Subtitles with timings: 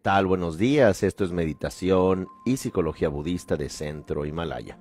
[0.00, 0.26] ¿Qué tal?
[0.26, 1.02] Buenos días.
[1.02, 4.78] Esto es Meditación y Psicología Budista de Centro Himalaya.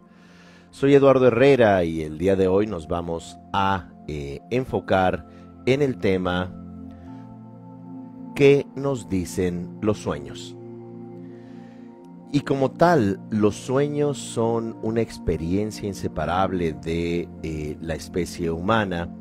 [0.71, 5.27] Soy Eduardo Herrera y el día de hoy nos vamos a eh, enfocar
[5.66, 6.55] en el tema
[8.34, 10.55] ¿Qué nos dicen los sueños?
[12.31, 19.13] Y como tal, los sueños son una experiencia inseparable de eh, la especie humana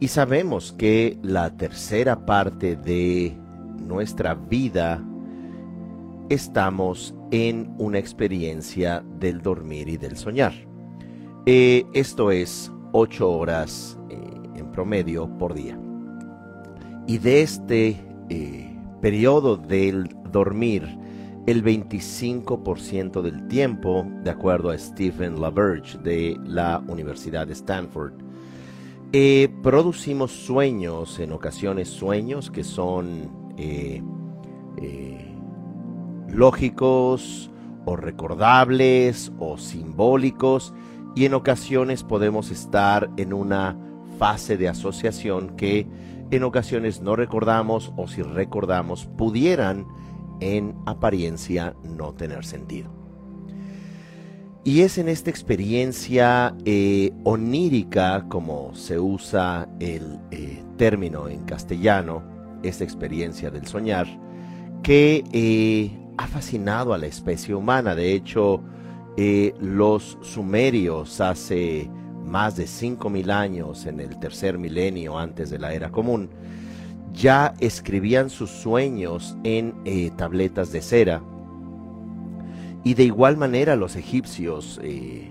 [0.00, 3.38] y sabemos que la tercera parte de
[3.78, 5.00] nuestra vida
[6.28, 10.52] estamos en una experiencia del dormir y del soñar.
[11.46, 14.18] Eh, esto es ocho horas eh,
[14.56, 15.78] en promedio por día.
[17.06, 17.96] Y de este
[18.28, 20.86] eh, periodo del dormir,
[21.46, 28.12] el 25% del tiempo, de acuerdo a Stephen LaBerge de la Universidad de Stanford,
[29.62, 33.56] producimos sueños, en ocasiones sueños que son
[36.28, 37.50] lógicos
[37.84, 40.74] o recordables o simbólicos
[41.14, 43.76] y en ocasiones podemos estar en una
[44.18, 45.86] fase de asociación que
[46.30, 49.86] en ocasiones no recordamos o si recordamos pudieran
[50.40, 52.90] en apariencia no tener sentido.
[54.64, 62.22] Y es en esta experiencia eh, onírica, como se usa el eh, término en castellano,
[62.62, 64.06] esta experiencia del soñar,
[64.82, 67.94] que eh, ha fascinado a la especie humana.
[67.94, 68.60] De hecho,
[69.16, 71.90] eh, los sumerios hace
[72.24, 76.28] más de 5.000 años, en el tercer milenio antes de la era común,
[77.12, 81.22] ya escribían sus sueños en eh, tabletas de cera.
[82.84, 85.30] Y de igual manera los egipcios, eh,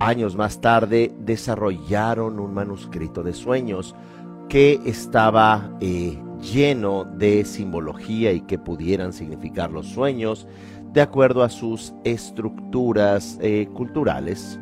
[0.00, 3.94] años más tarde, desarrollaron un manuscrito de sueños
[4.48, 5.70] que estaba
[6.42, 10.46] lleno de simbología y que pudieran significar los sueños
[10.92, 14.60] de acuerdo a sus estructuras eh, culturales.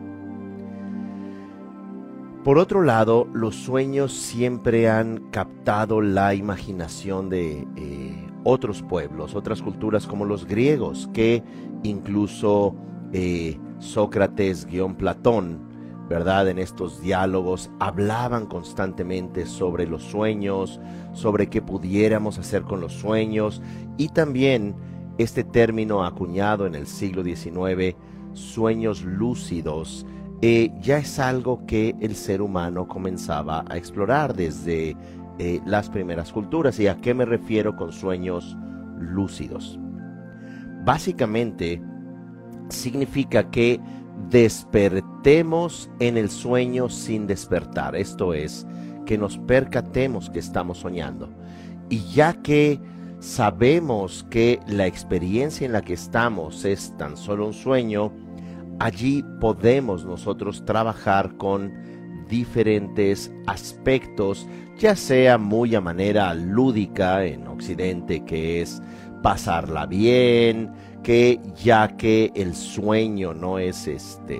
[2.44, 9.60] Por otro lado, los sueños siempre han captado la imaginación de eh, otros pueblos, otras
[9.60, 11.42] culturas como los griegos, que
[11.82, 12.74] incluso
[13.12, 15.69] eh, Sócrates-Platón
[16.10, 16.48] ¿verdad?
[16.48, 20.80] En estos diálogos hablaban constantemente sobre los sueños,
[21.12, 23.62] sobre qué pudiéramos hacer con los sueños
[23.96, 24.74] y también
[25.18, 27.94] este término acuñado en el siglo XIX,
[28.32, 30.04] sueños lúcidos,
[30.42, 34.96] eh, ya es algo que el ser humano comenzaba a explorar desde
[35.38, 36.80] eh, las primeras culturas.
[36.80, 38.56] ¿Y a qué me refiero con sueños
[38.98, 39.78] lúcidos?
[40.84, 41.80] Básicamente
[42.68, 43.80] significa que
[44.28, 47.96] despertemos en el sueño sin despertar.
[47.96, 48.66] Esto es,
[49.06, 51.28] que nos percatemos que estamos soñando.
[51.88, 52.80] Y ya que
[53.18, 58.12] sabemos que la experiencia en la que estamos es tan solo un sueño,
[58.78, 61.72] allí podemos nosotros trabajar con
[62.28, 64.46] diferentes aspectos,
[64.78, 68.80] ya sea muy a manera lúdica en Occidente, que es
[69.22, 70.70] pasarla bien,
[71.10, 74.36] que ya que el sueño no es este,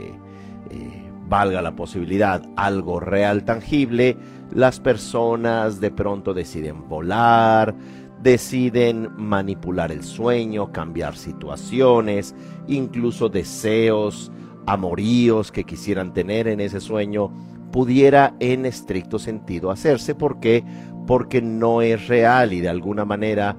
[0.71, 4.17] eh, valga la posibilidad, algo real tangible,
[4.55, 7.75] las personas de pronto deciden volar,
[8.23, 12.37] deciden manipular el sueño, cambiar situaciones,
[12.69, 14.31] incluso deseos,
[14.65, 17.33] amoríos que quisieran tener en ese sueño,
[17.73, 20.15] pudiera en estricto sentido hacerse.
[20.15, 20.63] ¿Por qué?
[21.09, 23.57] Porque no es real y de alguna manera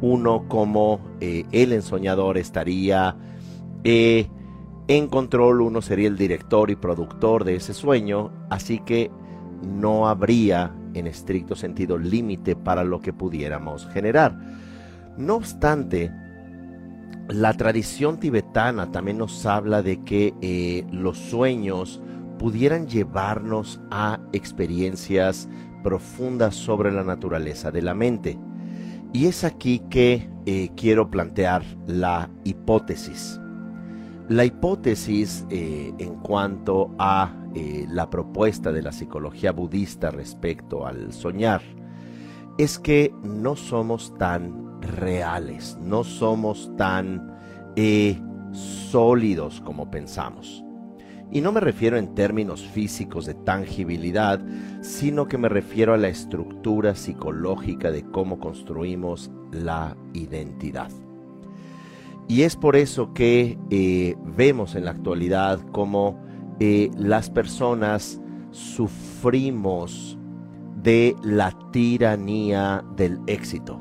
[0.00, 3.16] uno como eh, el ensoñador estaría
[3.84, 4.28] eh,
[4.88, 9.10] en control, uno sería el director y productor de ese sueño, así que
[9.62, 14.38] no habría en estricto sentido límite para lo que pudiéramos generar.
[15.16, 16.12] No obstante,
[17.28, 22.02] la tradición tibetana también nos habla de que eh, los sueños
[22.38, 25.48] pudieran llevarnos a experiencias
[25.82, 28.38] profundas sobre la naturaleza de la mente.
[29.14, 33.40] Y es aquí que eh, quiero plantear la hipótesis.
[34.28, 41.12] La hipótesis eh, en cuanto a eh, la propuesta de la psicología budista respecto al
[41.12, 41.62] soñar
[42.58, 47.32] es que no somos tan reales, no somos tan
[48.90, 50.63] sólidos como pensamos.
[51.30, 54.40] Y no me refiero en términos físicos de tangibilidad,
[54.82, 60.90] sino que me refiero a la estructura psicológica de cómo construimos la identidad.
[62.28, 66.18] Y es por eso que eh, vemos en la actualidad cómo
[66.60, 68.20] eh, las personas
[68.50, 70.18] sufrimos
[70.82, 73.80] de la tiranía del éxito.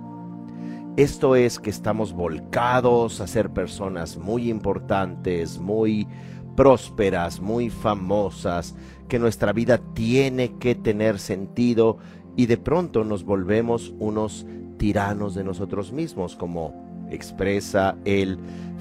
[0.96, 6.08] Esto es que estamos volcados a ser personas muy importantes, muy
[6.56, 8.76] prósperas, muy famosas,
[9.08, 11.98] que nuestra vida tiene que tener sentido
[12.36, 14.46] y de pronto nos volvemos unos
[14.78, 18.40] tiranos de nosotros mismos, como expresa el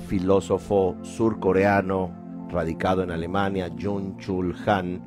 [0.09, 2.11] filósofo surcoreano
[2.51, 5.03] radicado en Alemania, Jung Chul Han,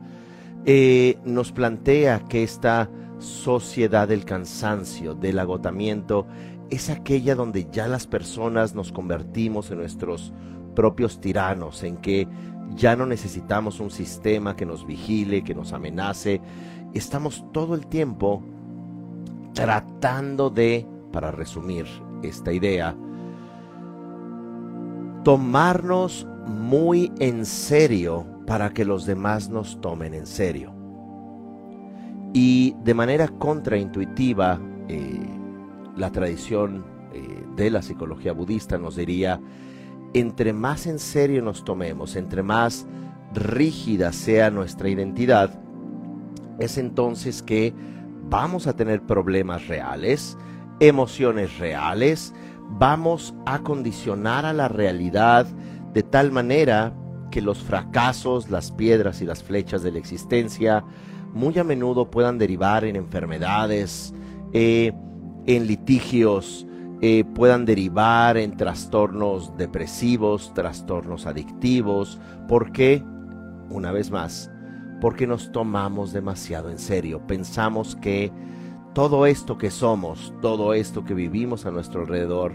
[0.65, 2.89] eh, nos plantea que esta
[3.19, 6.27] sociedad del cansancio, del agotamiento,
[6.69, 10.33] es aquella donde ya las personas nos convertimos en nuestros
[10.75, 12.27] propios tiranos, en que
[12.73, 16.41] ya no necesitamos un sistema que nos vigile, que nos amenace.
[16.94, 18.41] Estamos todo el tiempo
[19.53, 21.85] tratando de, para resumir
[22.23, 22.95] esta idea,
[25.23, 30.73] tomarnos muy en serio para que los demás nos tomen en serio.
[32.33, 35.25] Y de manera contraintuitiva, eh,
[35.95, 39.39] la tradición eh, de la psicología budista nos diría,
[40.15, 42.88] entre más en serio nos tomemos, entre más
[43.33, 45.59] rígida sea nuestra identidad,
[46.57, 47.73] es entonces que
[48.29, 50.38] vamos a tener problemas reales,
[50.79, 52.33] emociones reales,
[52.79, 55.47] vamos a condicionar a la realidad
[55.94, 56.95] de tal manera
[57.29, 60.85] que los fracasos, las piedras y las flechas de la existencia
[61.33, 64.13] muy a menudo puedan derivar en enfermedades,
[64.53, 64.94] eh,
[65.45, 66.65] en litigios,
[67.01, 72.19] eh, puedan derivar en trastornos depresivos, trastornos adictivos.
[72.47, 73.03] ¿Por qué?
[73.69, 74.51] Una vez más,
[75.01, 77.25] porque nos tomamos demasiado en serio.
[77.27, 78.31] Pensamos que
[78.94, 82.53] todo esto que somos, todo esto que vivimos a nuestro alrededor,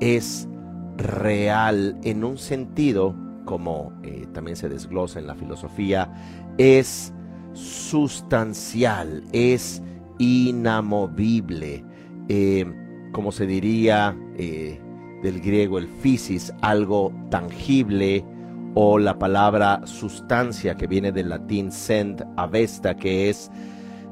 [0.00, 0.48] es
[0.96, 3.14] real en un sentido,
[3.44, 6.12] como eh, también se desglosa en la filosofía,
[6.58, 7.14] es
[7.52, 9.82] sustancial, es
[10.18, 11.84] inamovible,
[12.28, 12.66] eh,
[13.12, 14.80] como se diría eh,
[15.22, 18.24] del griego el physis, algo tangible,
[18.74, 23.50] o la palabra sustancia que viene del latín send avesta, que es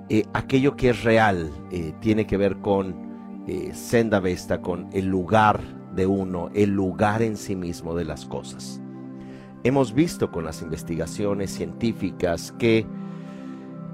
[0.09, 5.07] eh, aquello que es real, eh, tiene que ver con eh, senda vesta, con el
[5.07, 5.61] lugar
[5.95, 8.81] de uno, el lugar en sí mismo de las cosas.
[9.65, 12.87] Hemos visto con las investigaciones científicas que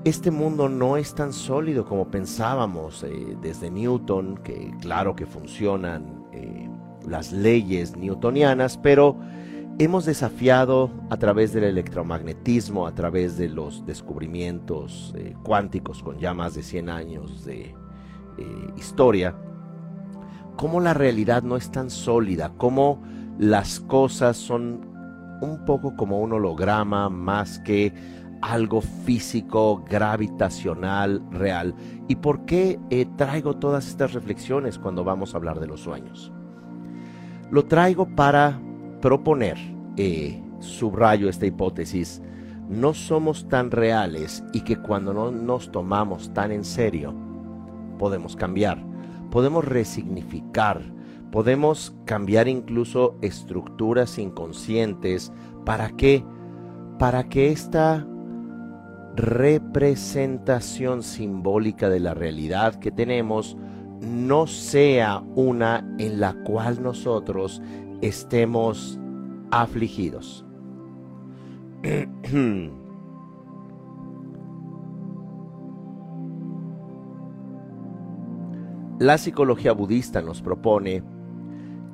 [0.04, 3.04] este mundo no es tan sólido como pensábamos
[3.40, 6.24] desde Newton, que claro que funcionan
[7.06, 9.16] las leyes newtonianas, pero
[9.78, 16.34] Hemos desafiado a través del electromagnetismo, a través de los descubrimientos eh, cuánticos con ya
[16.34, 17.74] más de 100 años de eh,
[18.76, 19.34] historia,
[20.56, 23.02] cómo la realidad no es tan sólida, cómo
[23.38, 24.86] las cosas son
[25.40, 27.94] un poco como un holograma más que
[28.42, 31.74] algo físico, gravitacional, real.
[32.08, 36.32] ¿Y por qué eh, traigo todas estas reflexiones cuando vamos a hablar de los sueños?
[37.50, 38.60] Lo traigo para
[39.00, 39.56] proponer,
[39.96, 42.20] eh, subrayo esta hipótesis,
[42.68, 47.14] no somos tan reales y que cuando no nos tomamos tan en serio,
[47.98, 48.82] podemos cambiar,
[49.30, 50.82] podemos resignificar,
[51.30, 55.32] podemos cambiar incluso estructuras inconscientes.
[55.64, 56.24] ¿Para qué?
[56.98, 58.06] Para que esta
[59.16, 63.56] representación simbólica de la realidad que tenemos
[64.00, 67.62] no sea una en la cual nosotros
[68.00, 68.98] estemos
[69.50, 70.44] afligidos.
[78.98, 81.02] La psicología budista nos propone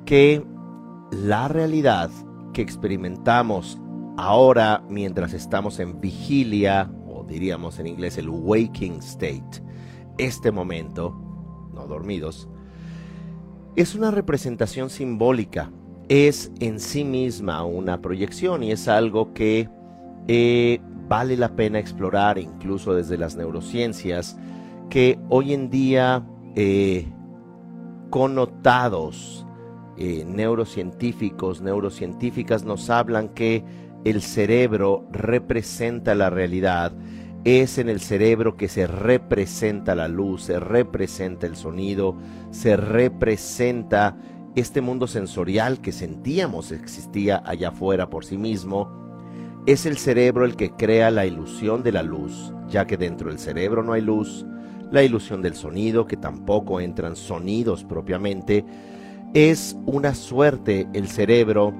[0.05, 0.45] que
[1.11, 2.11] la realidad
[2.53, 3.81] que experimentamos
[4.15, 6.91] ahora mientras estamos en vigilia,
[7.29, 9.63] diríamos en inglés el waking state,
[10.17, 11.15] este momento,
[11.73, 12.49] no dormidos,
[13.75, 15.71] es una representación simbólica
[16.09, 19.69] es en sí misma una proyección y es algo que
[20.27, 24.35] eh, vale la pena explorar incluso desde las neurociencias
[24.89, 27.07] que hoy en día eh,
[28.09, 29.45] connotados
[29.97, 33.63] eh, neurocientíficos, neurocientíficas nos hablan que
[34.03, 36.91] el cerebro representa la realidad,
[37.43, 42.15] es en el cerebro que se representa la luz, se representa el sonido,
[42.51, 44.17] se representa
[44.55, 48.89] este mundo sensorial que sentíamos existía allá afuera por sí mismo,
[49.65, 53.39] es el cerebro el que crea la ilusión de la luz, ya que dentro del
[53.39, 54.45] cerebro no hay luz,
[54.91, 58.65] la ilusión del sonido, que tampoco entran sonidos propiamente,
[59.33, 61.73] es una suerte el cerebro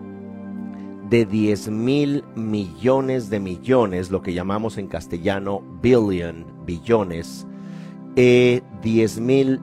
[1.09, 7.47] de 10 mil millones de millones, lo que llamamos en castellano billion, billones,
[8.15, 9.59] eh, 10 mil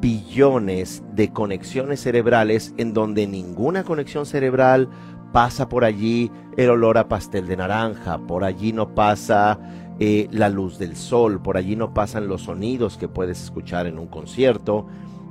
[0.00, 4.88] billones de conexiones cerebrales en donde ninguna conexión cerebral
[5.32, 9.58] pasa por allí el olor a pastel de naranja, por allí no pasa
[9.98, 13.98] eh, la luz del sol, por allí no pasan los sonidos que puedes escuchar en
[13.98, 14.86] un concierto,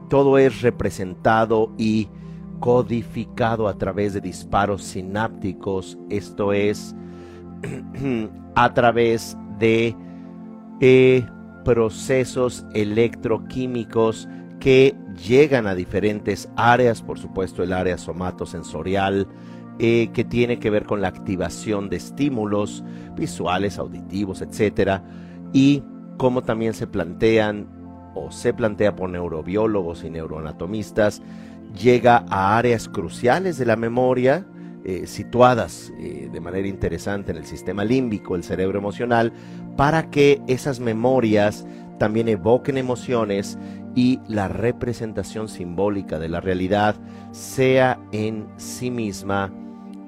[0.10, 2.10] todo es representado y
[2.64, 6.96] codificado a través de disparos sinápticos, esto es
[8.56, 9.94] a través de
[10.80, 11.26] eh,
[11.66, 14.30] procesos electroquímicos
[14.62, 14.96] que
[15.28, 19.28] llegan a diferentes áreas, por supuesto el área somatosensorial,
[19.80, 22.82] eh, que tiene que ver con la activación de estímulos
[23.18, 25.04] visuales, auditivos, etcétera,
[25.52, 25.84] y
[26.16, 27.68] como también se plantean
[28.16, 31.22] o se plantea por neurobiólogos y neuroanatomistas,
[31.80, 34.46] llega a áreas cruciales de la memoria,
[34.86, 39.32] eh, situadas eh, de manera interesante en el sistema límbico, el cerebro emocional,
[39.78, 41.66] para que esas memorias
[42.00, 43.58] también evoquen emociones
[43.96, 46.96] y la representación simbólica de la realidad
[47.32, 49.54] sea en sí misma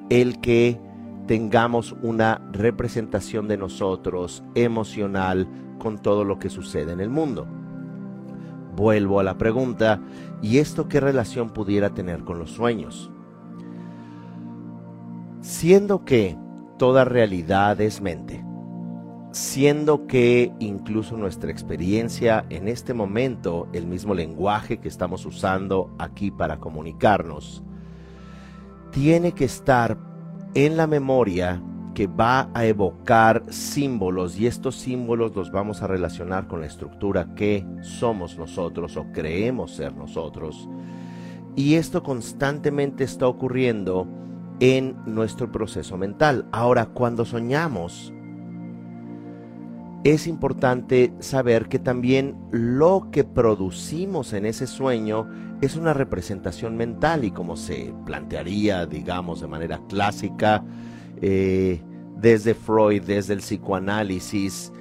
[0.10, 0.80] el que
[1.28, 5.48] tengamos una representación de nosotros emocional
[5.80, 7.48] con todo lo que sucede en el mundo.
[8.76, 10.02] Vuelvo a la pregunta,
[10.46, 13.10] ¿y esto qué relación pudiera tener con los sueños?
[15.42, 16.38] Siendo que
[16.78, 18.46] toda realidad es mente,
[19.32, 26.30] siendo que incluso nuestra experiencia en este momento, el mismo lenguaje que estamos usando aquí
[26.30, 27.64] para comunicarnos,
[28.92, 29.98] tiene que estar
[30.54, 31.60] en la memoria
[31.96, 37.34] que va a evocar símbolos y estos símbolos los vamos a relacionar con la estructura
[37.34, 40.70] que somos nosotros o creemos ser nosotros.
[41.56, 44.08] Y esto constantemente está ocurriendo
[44.60, 46.46] en nuestro proceso mental.
[46.52, 48.14] Ahora, cuando soñamos,
[50.04, 55.28] es importante saber que también lo que producimos en ese sueño
[55.62, 60.64] es una representación mental y como se plantearía, digamos, de manera clásica,
[61.22, 61.82] eh,
[62.18, 64.72] desde Freud, desde el psicoanálisis,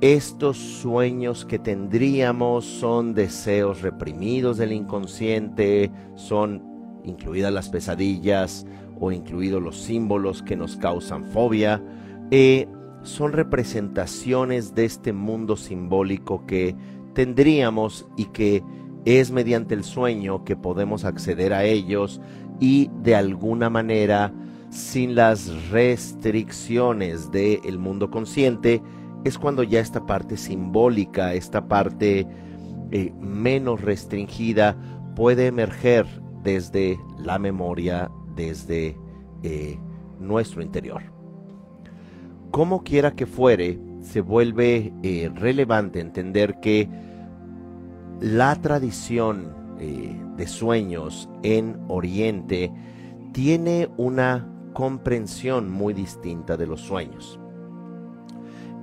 [0.00, 6.62] estos sueños que tendríamos son deseos reprimidos del inconsciente, son
[7.04, 8.64] incluidas las pesadillas
[9.00, 11.82] o incluidos los símbolos que nos causan fobia.
[12.30, 12.68] Eh,
[13.02, 16.76] son representaciones de este mundo simbólico que
[17.14, 18.62] tendríamos y que
[19.04, 22.20] es mediante el sueño que podemos acceder a ellos
[22.60, 24.32] y de alguna manera
[24.78, 28.80] sin las restricciones del mundo consciente
[29.24, 32.26] es cuando ya esta parte simbólica, esta parte
[32.92, 34.76] eh, menos restringida
[35.16, 36.06] puede emerger
[36.44, 38.96] desde la memoria, desde
[39.42, 39.78] eh,
[40.20, 41.02] nuestro interior.
[42.52, 46.88] Como quiera que fuere, se vuelve eh, relevante entender que
[48.20, 52.72] la tradición de sueños en Oriente
[53.32, 57.40] tiene una comprensión muy distinta de los sueños.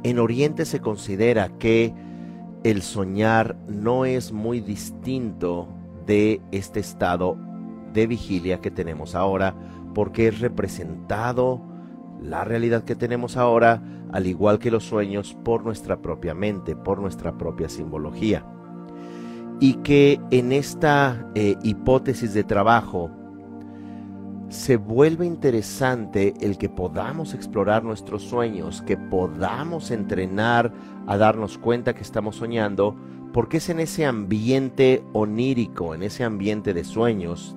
[0.03, 1.93] En Oriente se considera que
[2.65, 5.69] el soñar no es muy distinto
[6.05, 7.37] de este estado
[7.93, 9.55] de vigilia que tenemos ahora
[9.93, 11.61] porque es representado
[12.21, 16.99] la realidad que tenemos ahora, al igual que los sueños, por nuestra propia mente, por
[16.99, 18.45] nuestra propia simbología.
[19.61, 23.11] Y que en esta eh, hipótesis de trabajo
[24.49, 30.71] se vuelve interesante el que podamos explorar nuestros sueños, que podamos entrenar
[31.07, 32.95] a darnos cuenta que estamos soñando,
[33.33, 37.55] porque es en ese ambiente onírico, en ese ambiente de sueños,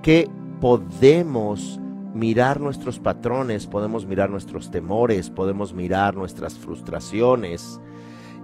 [0.00, 1.80] que podemos
[2.14, 7.80] mirar nuestros patrones, podemos mirar nuestros temores, podemos mirar nuestras frustraciones.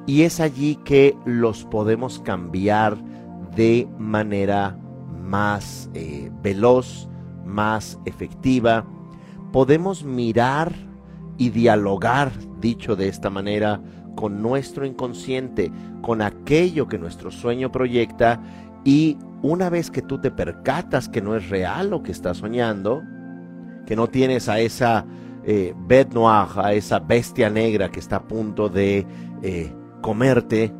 [0.07, 2.97] Y es allí que los podemos cambiar
[3.55, 4.79] de manera
[5.23, 7.09] más eh, veloz,
[7.49, 8.85] más efectiva.
[9.53, 10.73] Podemos mirar
[11.39, 13.81] y dialogar, dicho de esta manera,
[14.15, 18.41] con nuestro inconsciente, con aquello que nuestro sueño proyecta
[18.85, 23.03] y una vez que tú te percatas que no es real lo que estás soñando,
[23.87, 25.07] que no tienes a esa
[25.45, 29.07] eh, bête noire, a esa bestia negra que está a punto de
[29.43, 30.73] eh, comerte.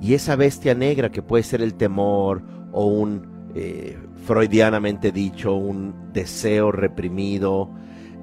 [0.00, 2.42] Y esa bestia negra que puede ser el temor
[2.72, 7.70] o un, eh, freudianamente dicho, un deseo reprimido,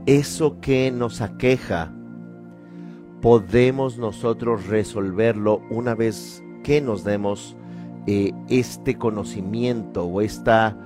[0.06, 1.94] eso que nos aqueja,
[3.22, 7.56] podemos nosotros resolverlo una vez que nos demos
[8.48, 10.78] este conocimiento o esta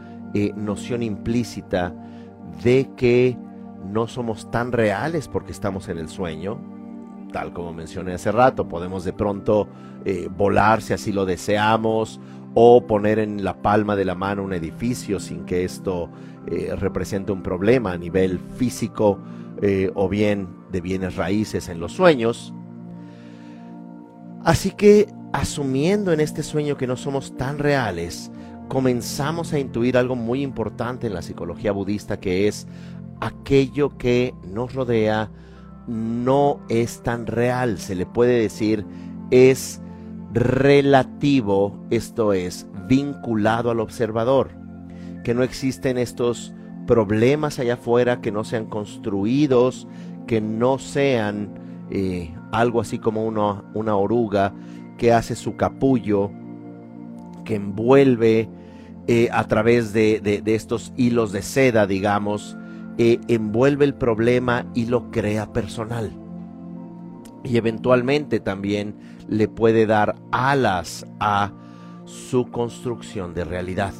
[0.55, 1.93] noción implícita
[2.63, 3.38] de que
[3.86, 6.60] no somos tan reales porque estamos en el sueño,
[7.31, 9.67] tal como mencioné hace rato, podemos de pronto
[10.05, 12.19] eh, volar si así lo deseamos
[12.53, 16.10] o poner en la palma de la mano un edificio sin que esto
[16.48, 19.20] eh, represente un problema a nivel físico
[19.62, 22.53] eh, o bien de bienes raíces en los sueños.
[24.43, 28.31] Así que asumiendo en este sueño que no somos tan reales,
[28.67, 32.67] comenzamos a intuir algo muy importante en la psicología budista que es
[33.20, 35.29] aquello que nos rodea
[35.88, 38.86] no es tan real, se le puede decir
[39.29, 39.81] es
[40.34, 44.52] relativo, esto es, vinculado al observador,
[45.24, 46.54] que no existen estos
[46.88, 49.88] problemas allá afuera que no sean construidos,
[50.28, 51.54] que no sean
[51.90, 54.54] eh, algo así como una, una oruga
[54.98, 56.32] que hace su capullo,
[57.44, 58.50] que envuelve
[59.08, 62.56] eh, a través de, estos hilos de seda, digamos,
[62.98, 66.21] eh, envuelve el problema y lo crea personal.
[67.43, 68.95] Y eventualmente también
[69.27, 71.53] le puede dar alas a
[72.05, 73.93] su construcción de realidad.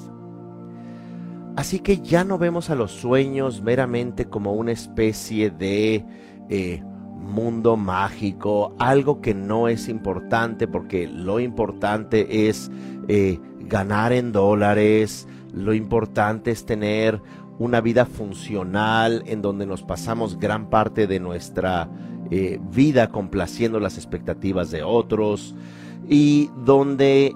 [1.55, 6.05] Así que ya no vemos a los sueños meramente como una especie de
[6.50, 6.81] eh,
[7.21, 12.71] mundo mágico, algo que no es importante porque lo importante es
[13.07, 17.21] eh, ganar en dólares, lo importante es tener
[17.60, 21.89] una vida funcional en donde nos pasamos gran parte de nuestra
[22.32, 25.54] eh, vida complaciendo las expectativas de otros
[26.10, 27.34] y donde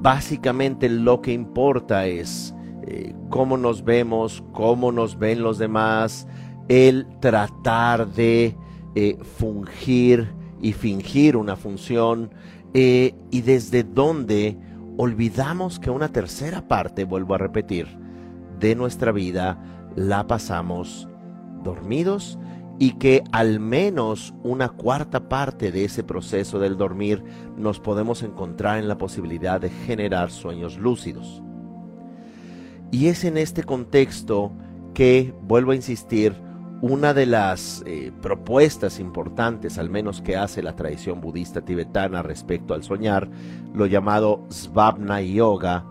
[0.00, 2.54] básicamente lo que importa es
[2.88, 6.28] eh, cómo nos vemos, cómo nos ven los demás,
[6.68, 8.56] el tratar de
[8.94, 12.30] eh, fungir y fingir una función
[12.74, 14.56] eh, y desde donde
[14.96, 17.86] olvidamos que una tercera parte, vuelvo a repetir,
[18.60, 19.60] de nuestra vida
[19.96, 21.08] la pasamos
[21.62, 22.38] dormidos
[22.78, 27.22] y que al menos una cuarta parte de ese proceso del dormir
[27.56, 31.42] nos podemos encontrar en la posibilidad de generar sueños lúcidos.
[32.90, 34.52] Y es en este contexto
[34.94, 36.34] que, vuelvo a insistir,
[36.82, 42.74] una de las eh, propuestas importantes, al menos que hace la tradición budista tibetana respecto
[42.74, 43.28] al soñar,
[43.74, 45.84] lo llamado Svapna Yoga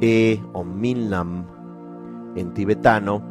[0.00, 1.46] eh, o Minlam
[2.36, 3.22] en tibetano,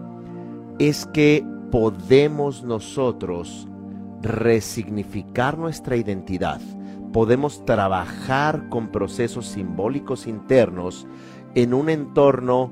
[0.77, 3.67] es que podemos nosotros
[4.21, 6.59] resignificar nuestra identidad,
[7.13, 11.07] podemos trabajar con procesos simbólicos internos
[11.55, 12.71] en un entorno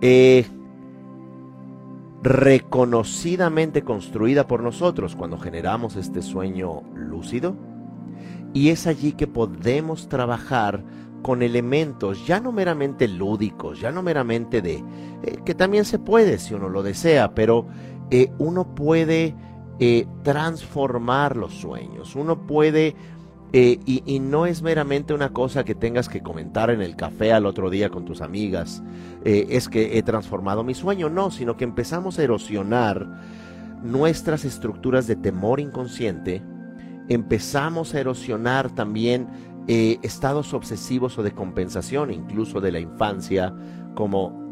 [0.00, 0.46] eh,
[2.22, 7.56] reconocidamente construida por nosotros cuando generamos este sueño lúcido.
[8.52, 10.82] Y es allí que podemos trabajar
[11.22, 14.82] con elementos ya no meramente lúdicos, ya no meramente de,
[15.22, 17.66] eh, que también se puede si uno lo desea, pero
[18.10, 19.34] eh, uno puede
[20.22, 22.96] transformar los sueños, uno puede
[23.52, 27.46] eh, y, no es meramente una cosa que tengas que comentar en el café al
[27.46, 28.82] otro día con tus amigas,
[29.24, 33.06] eh, es que he transformado mi sueño, no, sino que empezamos a erosionar
[33.84, 36.42] nuestras estructuras de temor inconsciente,
[37.08, 39.28] empezamos a erosionar también
[39.68, 43.54] eh, estados obsesivos o de compensación, incluso de la infancia,
[43.94, 44.44] como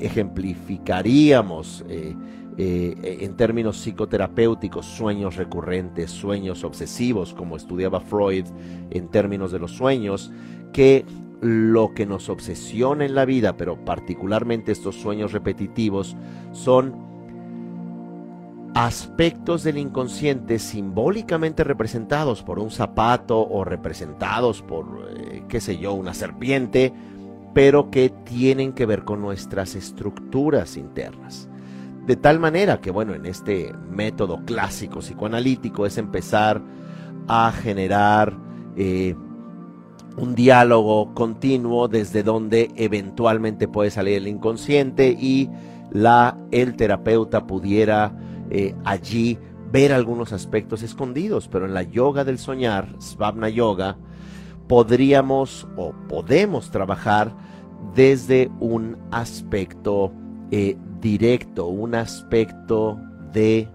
[0.00, 2.14] ejemplificaríamos eh,
[2.58, 8.46] en términos psicoterapéuticos, sueños recurrentes, sueños obsesivos, como estudiaba Freud
[8.90, 10.32] en términos de los sueños,
[10.72, 11.04] que
[11.40, 16.16] lo que nos obsesiona en la vida, pero particularmente estos sueños repetitivos,
[16.52, 17.06] son
[18.74, 25.94] aspectos del inconsciente simbólicamente representados por un zapato o representados por, eh, qué sé yo,
[25.94, 26.92] una serpiente,
[27.54, 31.48] pero que tienen que ver con nuestras estructuras internas.
[32.06, 36.62] De tal manera que, bueno, en este método clásico psicoanalítico es empezar
[37.26, 38.38] a generar
[38.76, 39.16] eh,
[40.16, 45.50] un diálogo continuo desde donde eventualmente puede salir el inconsciente y
[45.90, 48.16] la, el terapeuta pudiera
[48.50, 49.38] eh, allí
[49.72, 53.96] ver algunos aspectos escondidos, pero en la yoga del soñar, Svabna Yoga,
[54.68, 57.34] podríamos o podemos trabajar
[57.94, 60.12] desde un aspecto
[60.52, 62.98] eh, directo, un aspecto
[63.32, 63.68] de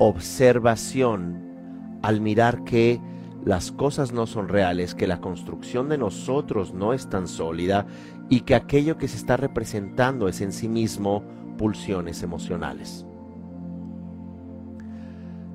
[0.00, 3.00] observación al mirar que
[3.44, 7.86] las cosas no son reales, que la construcción de nosotros no es tan sólida
[8.28, 11.22] y que aquello que se está representando es en sí mismo
[11.58, 13.06] pulsiones emocionales.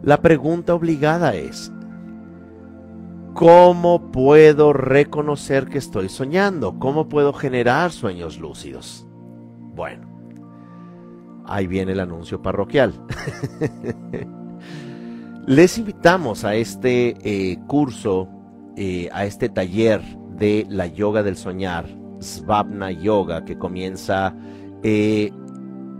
[0.04, 1.70] La pregunta obligada es,
[3.34, 6.80] ¿cómo puedo reconocer que estoy soñando?
[6.80, 9.06] ¿Cómo puedo generar sueños lúcidos?
[9.76, 10.11] Bueno,
[11.46, 12.94] ahí viene el anuncio parroquial.
[15.48, 18.30] Les invitamos a este eh, curso,
[18.78, 20.02] eh, a este taller
[20.38, 21.88] de la yoga del soñar,
[22.20, 24.36] Svabna Yoga, que comienza
[24.84, 25.32] eh,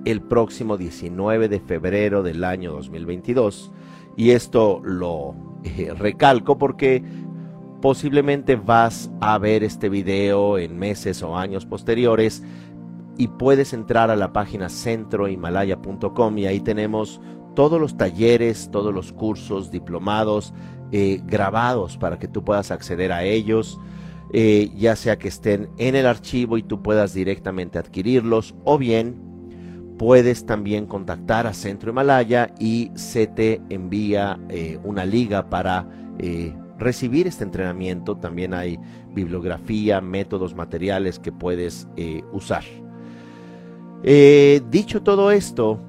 [0.06, 3.72] el próximo 19 de febrero del año 2022.
[4.16, 5.36] Y esto lo
[5.98, 7.04] recalco porque
[7.82, 12.44] posiblemente vas a ver este video en meses o años posteriores
[13.22, 17.22] y puedes entrar a la página centrohimalaya.com y ahí tenemos
[17.54, 20.56] todos los talleres, todos los cursos, diplomados
[20.92, 23.80] eh, grabados para que tú puedas acceder a ellos,
[24.34, 29.22] eh, ya sea que estén en el archivo y tú puedas directamente adquirirlos o bien
[30.00, 35.88] puedes también contactar a Centro Himalaya y se te envía eh, una liga para
[36.80, 38.18] recibir este entrenamiento.
[38.18, 38.80] También hay
[39.14, 41.88] bibliografía, métodos, materiales que puedes
[42.32, 42.64] usar.
[44.04, 45.80] Dicho todo esto,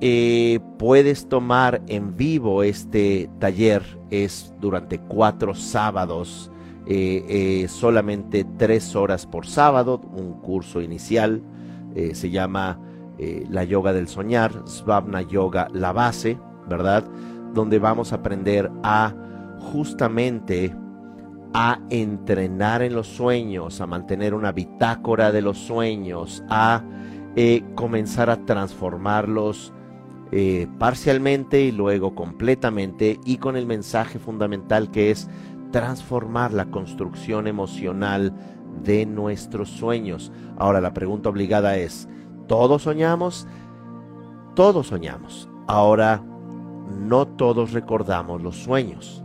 [0.00, 3.82] eh, puedes tomar en vivo este taller.
[4.10, 6.50] Es durante cuatro sábados,
[6.86, 11.42] eh, eh, solamente tres horas por sábado, un curso inicial.
[12.12, 12.78] se llama
[13.48, 17.02] la yoga del soñar, Svabna Yoga, la base, ¿verdad?
[17.54, 19.16] Donde vamos a aprender a
[19.58, 20.72] justamente
[21.54, 26.84] a entrenar en los sueños, a mantener una bitácora de los sueños, a
[27.74, 29.72] comenzar a transformarlos
[30.30, 35.26] eh, parcialmente y luego completamente y con el mensaje fundamental que es
[35.72, 38.34] transformar la construcción emocional
[38.82, 40.30] de nuestros sueños.
[40.58, 42.08] Ahora la pregunta obligada es,
[42.46, 43.46] ¿todos soñamos?
[44.54, 45.48] Todos soñamos.
[45.66, 46.22] Ahora,
[46.98, 49.22] no todos recordamos los sueños.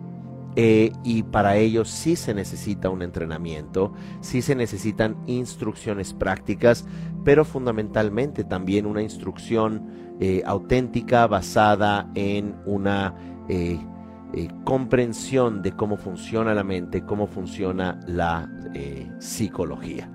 [0.55, 6.85] Eh, y para ello sí se necesita un entrenamiento, sí se necesitan instrucciones prácticas,
[7.23, 13.15] pero fundamentalmente también una instrucción eh, auténtica basada en una
[13.49, 13.79] eh,
[14.33, 18.49] eh, comprensión de cómo funciona la mente, cómo funciona la
[19.19, 20.09] psicología.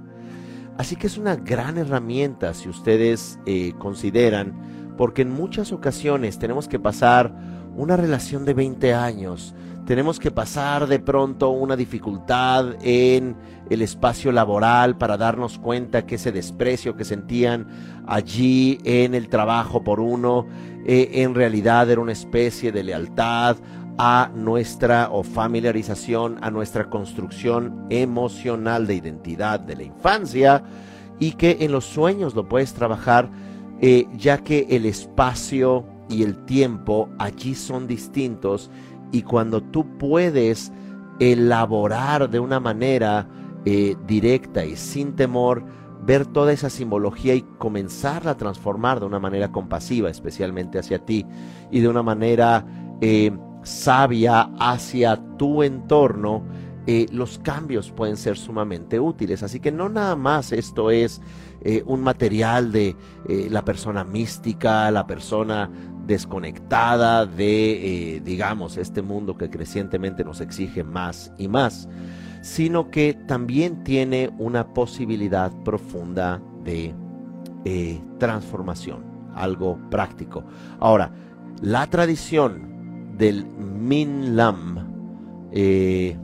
[0.77, 3.39] Así que es una gran herramienta si ustedes
[3.79, 7.33] consideran, porque en muchas ocasiones tenemos que pasar
[7.77, 9.55] una relación de 20 años,
[9.89, 13.35] tenemos que pasar de pronto una dificultad en
[13.71, 17.67] el espacio laboral para darnos cuenta que ese desprecio que sentían
[18.07, 20.47] allí en el trabajo por uno,
[20.85, 23.57] eh, en realidad era una especie de lealtad
[23.97, 30.65] a nuestra o familiarización, a nuestra construcción emocional de identidad de la infancia
[31.19, 33.31] y que en los sueños lo puedes trabajar
[33.81, 38.71] eh, ya que el espacio y el tiempo allí son distintos
[39.13, 40.73] y cuando tú puedes
[41.21, 43.29] elaborar de una manera
[43.65, 45.65] eh, directa y sin temor,
[46.05, 51.27] ver toda esa simbología y comenzarla a transformar de una manera compasiva, especialmente hacia ti,
[51.71, 52.65] y de una manera
[53.01, 56.43] eh, sabia hacia tu entorno,
[56.89, 59.43] eh, los cambios pueden ser sumamente útiles.
[59.43, 61.21] Así que no nada más esto es
[61.87, 62.95] un material de
[63.51, 65.69] la persona mística, la persona
[66.09, 71.87] desconectada de, eh, digamos, este mundo que crecientemente nos exige más y más,
[72.41, 76.95] sino que también tiene una posibilidad profunda de
[77.67, 80.45] eh, transformación, algo práctico.
[80.81, 81.13] Ahora,
[81.61, 86.17] la tradición del Minlam, eh,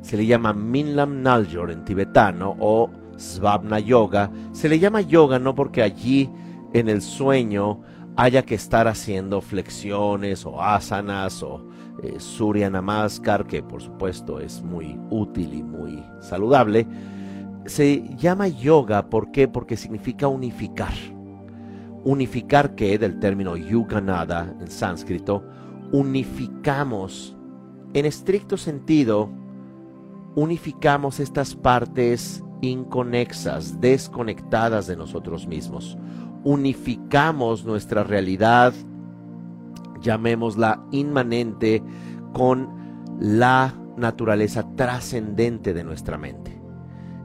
[0.00, 5.54] se le llama Minlam Naljor en tibetano o Svabna Yoga, se le llama yoga no
[5.54, 6.30] porque allí
[6.72, 7.80] en el sueño
[8.16, 11.68] haya que estar haciendo flexiones o asanas o
[12.02, 16.86] eh, Surya Namaskar, que por supuesto es muy útil y muy saludable,
[17.66, 19.08] se llama yoga.
[19.08, 20.92] Porque significa unificar.
[22.04, 25.44] Unificar que del término yuganada en sánscrito,
[25.92, 27.36] unificamos,
[27.94, 29.30] en estricto sentido,
[30.34, 35.96] unificamos estas partes inconexas, desconectadas de nosotros mismos
[36.44, 38.72] unificamos nuestra realidad,
[40.00, 41.82] llamémosla inmanente,
[42.32, 42.68] con
[43.20, 46.60] la naturaleza trascendente de nuestra mente.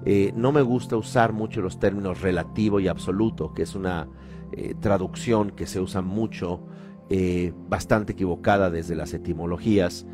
[0.05, 4.09] Eh, no me gusta usar mucho los términos relativo y absoluto, que es una
[4.51, 6.65] eh, traducción que se usa mucho,
[7.09, 10.05] eh, bastante equivocada desde las etimologías,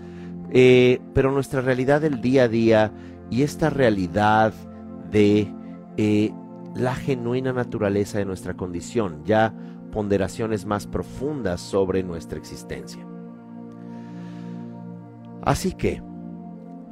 [0.51, 2.91] pero nuestra realidad del día a día
[3.29, 4.53] y esta realidad
[5.11, 5.51] de
[6.75, 9.53] la genuina naturaleza de nuestra condición, ya
[9.91, 13.05] ponderaciones más profundas sobre nuestra existencia.
[15.41, 16.01] Así que,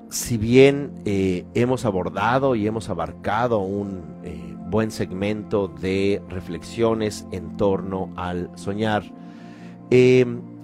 [0.10, 7.58] si bien eh, hemos abordado y hemos abarcado un eh, buen segmento de reflexiones en
[7.58, 9.04] torno al soñar,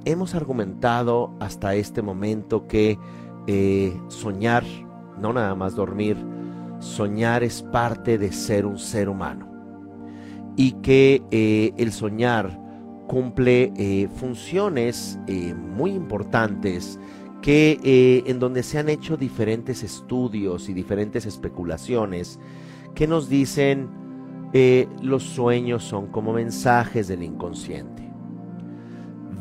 [0.05, 2.97] hemos argumentado hasta este momento que
[3.47, 4.63] eh, soñar,
[5.19, 6.17] no nada más dormir,
[6.79, 9.49] soñar es parte de ser un ser humano
[10.55, 12.59] y que eh, el soñar
[13.07, 15.19] cumple eh, funciones
[15.57, 16.99] muy importantes
[17.41, 22.39] que en donde se han hecho diferentes estudios y diferentes especulaciones
[22.95, 23.89] que nos dicen
[25.01, 28.02] los sueños son como mensajes del inconsciente.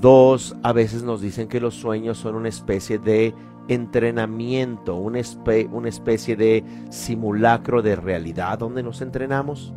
[0.03, 3.33] Dos, a veces nos dicen que los sueños son una especie de
[3.69, 9.73] entrenamiento, una, especie de simulacro de realidad donde nos entrenamos.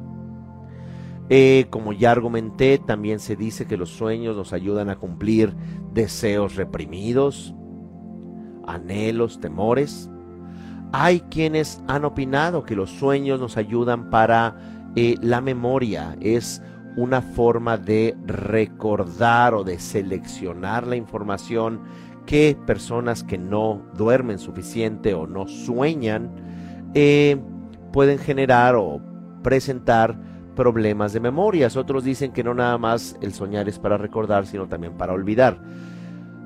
[1.30, 5.54] Eh, como ya argumenté, también se dice que los sueños nos ayudan a cumplir
[5.94, 7.54] deseos reprimidos,
[8.66, 10.10] anhelos, temores.
[10.92, 14.56] Hay quienes han opinado que los sueños nos ayudan para
[14.96, 16.64] eh, la memoria, es
[16.98, 21.82] una forma de recordar o de seleccionar la información
[22.26, 26.32] que personas que no duermen suficiente o no sueñan
[26.94, 27.38] eh,
[27.92, 29.02] pueden generar o
[29.44, 30.18] presentar
[30.56, 31.76] problemas de memorias.
[31.76, 35.62] Otros dicen que no nada más el soñar es para recordar, sino también para olvidar.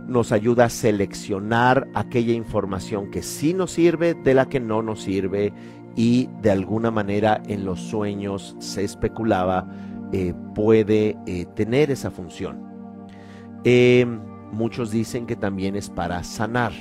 [0.07, 5.03] Nos ayuda a seleccionar aquella información que sí nos sirve de la que no nos
[5.03, 5.53] sirve
[5.95, 9.67] y de alguna manera en los sueños se especulaba
[10.12, 12.67] eh, puede eh, tener esa función.
[14.52, 16.72] Muchos dicen que también es para sanar.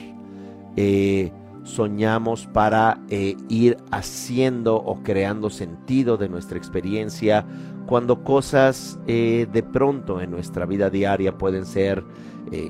[0.76, 1.32] Eh,
[1.64, 7.44] soñamos para eh, ir haciendo o creando sentido de nuestra experiencia
[7.86, 12.04] cuando cosas eh, de pronto en nuestra vida diaria pueden ser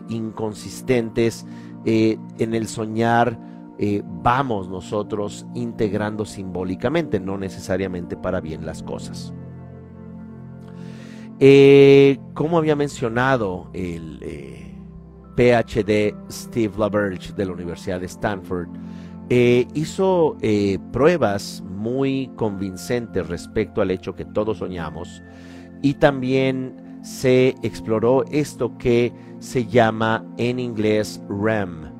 [0.08, 1.46] inconsistentes.
[1.84, 3.38] en el soñar
[4.24, 9.32] vamos nosotros integrando simbólicamente, no necesariamente para bien las cosas.
[12.34, 14.18] Como había mencionado el
[15.38, 18.68] PhD Steve LaBerge de la Universidad de Stanford,
[19.30, 25.22] eh, hizo eh, pruebas muy convincentes respecto al hecho que todos soñamos
[25.80, 31.92] y también se exploró esto que se llama en inglés REM,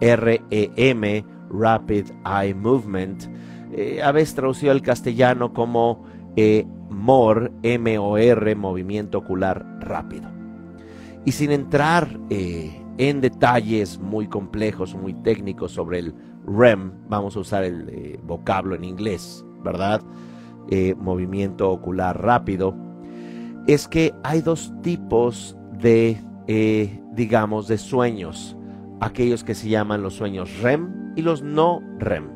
[0.00, 3.24] R-E-M, Rapid Eye Movement,
[3.72, 6.04] eh, a veces traducido al castellano como
[6.96, 10.28] MOR, M-O-R, movimiento ocular rápido.
[11.24, 16.14] Y sin entrar en detalles muy complejos, muy técnicos sobre el
[16.46, 20.00] REM, vamos a usar el eh, vocablo en inglés, ¿verdad?
[20.70, 22.74] Eh, movimiento ocular rápido,
[23.66, 28.56] es que hay dos tipos de, eh, digamos, de sueños.
[29.00, 32.30] Aquellos que se llaman los sueños REM y los no REM.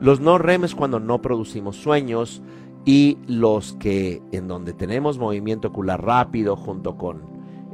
[0.00, 2.42] Los no REM es cuando no producimos sueños
[2.84, 7.22] y los que en donde tenemos movimiento ocular rápido junto con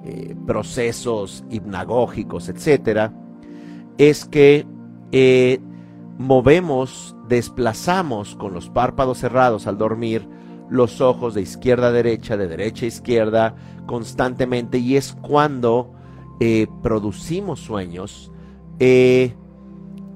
[0.04, 3.12] eh, procesos hipnagógicos, etcétera,
[3.98, 4.66] es que
[5.12, 5.60] eh,
[6.18, 10.28] movemos, desplazamos con los párpados cerrados al dormir
[10.68, 13.54] los ojos de izquierda a derecha, de derecha a izquierda,
[13.86, 15.92] constantemente, y es cuando
[16.40, 18.32] eh, producimos sueños,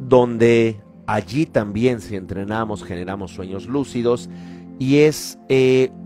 [0.00, 4.28] donde allí también si entrenamos generamos sueños lúcidos,
[4.80, 5.38] y es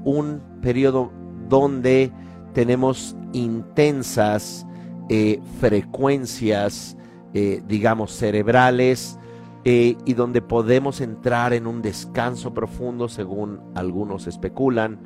[0.05, 1.11] un periodo
[1.49, 2.13] donde
[2.53, 4.67] tenemos intensas
[5.11, 6.97] eh, frecuencias,
[7.35, 9.19] eh, digamos, cerebrales,
[9.67, 14.99] eh, y donde podemos entrar en un descanso profundo, según algunos especulan,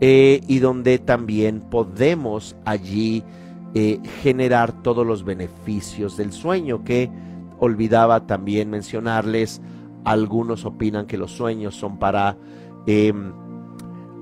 [0.00, 3.24] y donde también podemos allí
[4.22, 7.10] generar todos los beneficios del sueño, que
[7.58, 9.60] olvidaba también mencionarles,
[10.04, 12.36] algunos opinan que los sueños son para
[12.88, 13.32] em,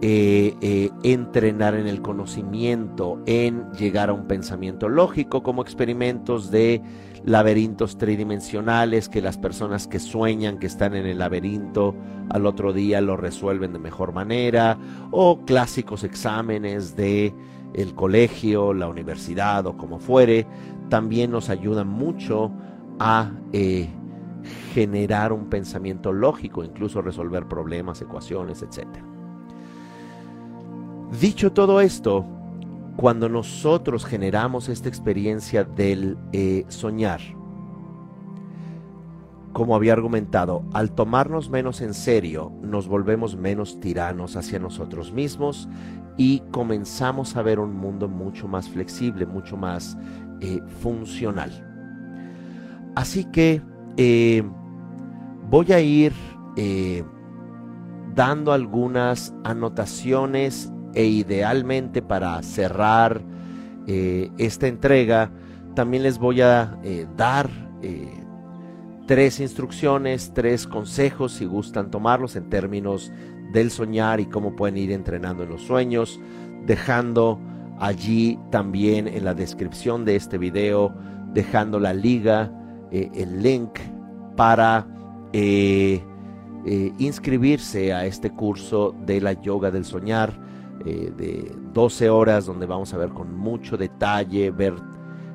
[0.02, 6.82] eh, eh, entrenar en el conocimiento, en llegar a un pensamiento lógico, como experimentos de
[7.24, 11.94] laberintos tridimensionales, que las personas que sueñan que están en el laberinto
[12.28, 14.76] al otro día lo resuelven de mejor manera,
[15.12, 17.32] o clásicos exámenes de
[17.72, 20.46] el colegio, la universidad o como fuere,
[20.88, 22.50] también nos ayudan mucho
[22.98, 23.88] a eh,
[24.72, 29.04] generar un pensamiento lógico, incluso resolver problemas, ecuaciones, etcétera.
[31.20, 32.24] Dicho todo esto,
[32.96, 37.20] cuando nosotros generamos esta experiencia del eh, soñar,
[39.52, 45.68] como había argumentado, al tomarnos menos en serio, nos volvemos menos tiranos hacia nosotros mismos
[46.18, 49.96] y comenzamos a ver un mundo mucho más flexible, mucho más
[50.40, 51.50] eh, funcional.
[52.96, 53.62] Así que
[53.96, 54.42] eh,
[55.48, 56.12] voy a ir
[58.16, 63.22] dando algunas anotaciones e idealmente para cerrar
[63.86, 65.30] eh, esta entrega,
[65.74, 67.50] también les voy a eh, dar
[69.06, 73.12] tres instrucciones, tres consejos si gustan tomarlos en términos
[73.52, 76.18] del soñar y cómo pueden ir entrenando en los sueños,
[76.64, 77.38] dejando
[77.78, 80.92] allí también en la descripción de este video,
[81.32, 82.50] dejando la liga,
[82.90, 83.78] el link
[84.36, 84.86] para
[86.98, 90.46] inscribirse a este curso de la yoga del soñar
[90.84, 94.74] eh, de 12 horas donde vamos a ver con mucho detalle, ver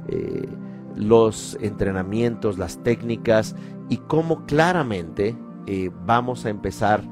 [0.08, 0.48] eh,
[0.96, 3.56] los entrenamientos, las técnicas
[3.90, 5.36] y cómo claramente
[5.68, 7.04] eh, vamos a empezar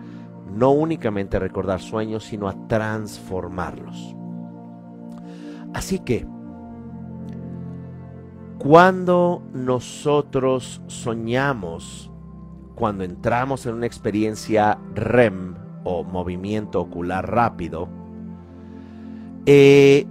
[0.54, 4.16] no únicamente a recordar sueños, sino a transformarlos.
[5.74, 6.26] Así que,
[8.60, 12.12] cuando nosotros soñamos,
[12.76, 17.88] cuando entramos en una experiencia REM o movimiento ocular rápido,
[19.46, 20.06] eh,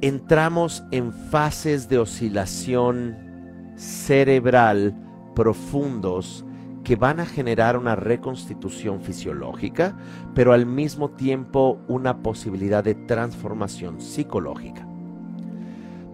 [0.00, 4.96] entramos en fases de oscilación cerebral
[5.34, 6.46] profundos
[6.82, 9.94] que van a generar una reconstitución fisiológica,
[10.34, 14.89] pero al mismo tiempo una posibilidad de transformación psicológica.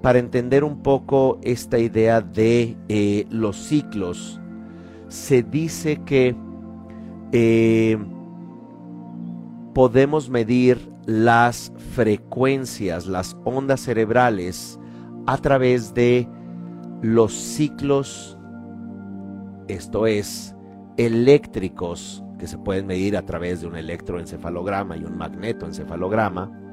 [0.07, 4.41] Para entender un poco esta idea de eh, los ciclos,
[5.09, 6.37] se dice que
[7.33, 7.99] eh,
[9.75, 14.79] podemos medir las frecuencias, las ondas cerebrales
[15.27, 16.29] a través de
[17.03, 18.39] los ciclos,
[19.67, 20.55] esto es,
[20.99, 26.66] eléctricos que se pueden medir a través de un electroencefalograma y un magnetoencefalograma.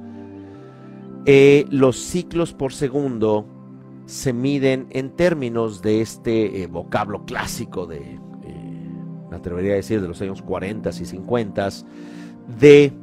[1.26, 3.46] Eh, los ciclos por segundo
[4.06, 8.92] se miden en términos de este eh, vocablo clásico de, eh,
[9.30, 11.70] me atrevería a decir, de los años 40 y 50,
[12.60, 12.94] de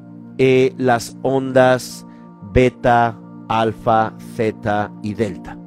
[0.77, 2.07] las ondas
[2.53, 5.59] beta, alfa, zeta y delta.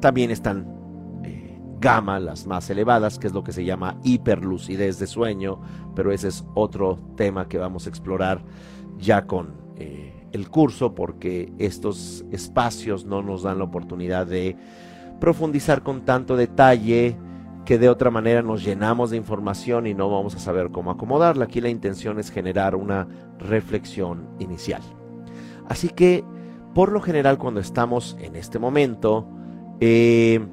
[0.00, 0.74] También están
[1.78, 5.60] gamma, las más elevadas, que es lo que se llama hiperlucidez de sueño,
[5.94, 8.42] pero ese es otro tema que vamos a explorar
[8.98, 9.54] ya con
[10.32, 14.56] el curso, porque estos espacios no nos dan la oportunidad de
[15.20, 17.16] profundizar con tanto detalle
[17.64, 21.46] que de otra manera nos llenamos de información y no vamos a saber cómo acomodarla.
[21.46, 23.08] Aquí la intención es generar una
[23.38, 24.82] reflexión inicial.
[25.68, 26.24] Así que,
[26.74, 29.26] por lo general, cuando estamos en este momento,
[29.80, 30.46] eh,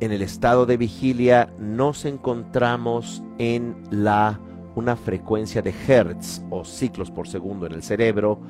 [0.00, 4.40] en el estado de vigilia, nos encontramos en la,
[4.74, 8.40] una frecuencia de hertz o ciclos por segundo en el cerebro,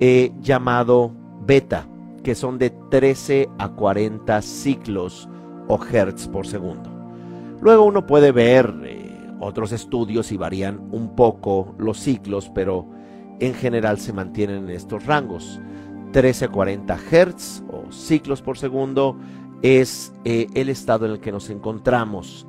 [0.00, 1.12] eh, llamado
[1.46, 1.86] beta,
[2.22, 5.28] que son de 13 a 40 ciclos
[5.68, 6.90] o hertz por segundo.
[7.60, 9.04] Luego uno puede ver eh,
[9.40, 12.86] otros estudios y varían un poco los ciclos, pero
[13.40, 15.60] en general se mantienen en estos rangos.
[16.12, 19.18] 13 a 40 hertz o ciclos por segundo
[19.62, 22.46] es eh, el estado en el que nos encontramos,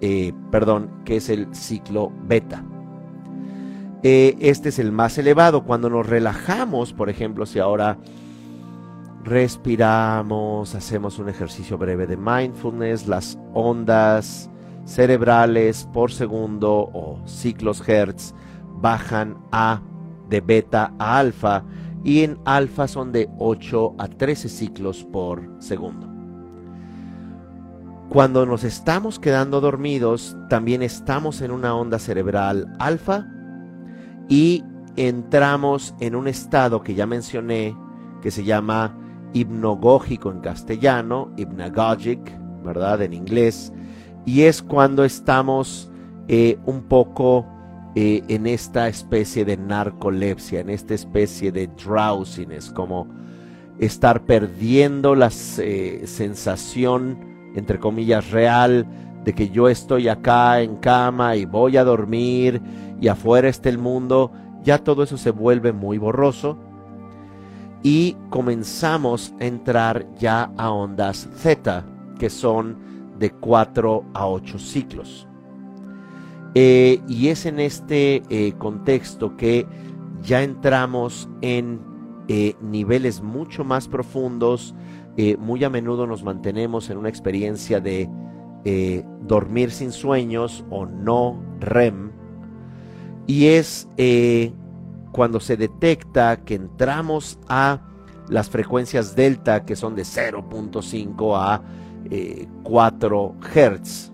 [0.00, 2.64] eh, perdón, que es el ciclo beta.
[4.02, 5.64] este es el más elevado.
[5.64, 7.98] Cuando nos relajamos, por ejemplo, si ahora
[9.24, 14.48] respiramos, hacemos un ejercicio breve de mindfulness, las ondas
[14.84, 18.32] cerebrales por segundo o ciclos hertz
[18.80, 19.82] bajan a
[20.28, 21.64] de beta a alfa
[22.04, 26.15] y en alfa son de 8 a 13 ciclos por segundo.
[28.08, 33.26] Cuando nos estamos quedando dormidos, también estamos en una onda cerebral alfa
[34.28, 34.64] y
[34.96, 37.76] entramos en un estado que ya mencioné
[38.22, 38.96] que se llama
[39.32, 42.20] hipnogógico en castellano, hypnagogic,
[42.64, 43.02] ¿verdad?
[43.02, 43.72] En inglés.
[44.24, 45.90] Y es cuando estamos
[46.28, 47.46] eh, un poco
[47.94, 53.08] eh, en esta especie de narcolepsia, en esta especie de drowsiness, como
[53.78, 58.86] estar perdiendo la eh, sensación, entre comillas, real
[59.24, 62.62] de que yo estoy acá en cama y voy a dormir
[63.00, 64.30] y afuera está el mundo,
[64.62, 66.56] ya todo eso se vuelve muy borroso
[67.82, 71.84] y comenzamos a entrar ya a ondas Z,
[72.18, 72.76] que son
[73.18, 75.28] de 4 a 8 ciclos.
[76.54, 79.66] Eh, y es en este eh, contexto que
[80.22, 81.80] ya entramos en
[82.28, 84.74] eh, niveles mucho más profundos.
[85.38, 88.08] Muy a menudo nos mantenemos en una experiencia de
[89.22, 92.10] dormir sin sueños o no REM.
[93.26, 93.88] Y es
[95.12, 97.80] cuando se detecta que entramos a
[98.28, 101.62] las frecuencias delta que son de 0.5 a
[102.62, 104.12] 4 eh, Hz,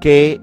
[0.00, 0.40] que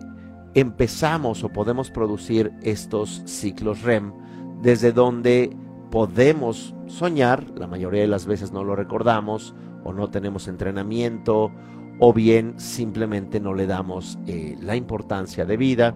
[0.53, 4.13] empezamos o podemos producir estos ciclos REM,
[4.61, 5.55] desde donde
[5.91, 11.51] podemos soñar, la mayoría de las veces no lo recordamos o no tenemos entrenamiento
[11.99, 15.95] o bien simplemente no le damos eh, la importancia de vida.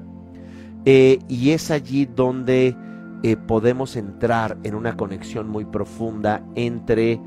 [0.86, 2.76] Eh, y es allí donde
[3.24, 7.22] eh, podemos entrar en una conexión muy profunda entre,